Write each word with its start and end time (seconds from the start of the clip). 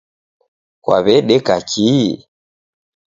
Kwaw'edeka 0.83 1.55
kihi? 1.69 2.11